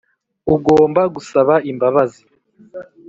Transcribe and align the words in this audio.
ugomba 0.55 1.01
gusaba 1.15 1.53
imbabazi. 1.71 2.21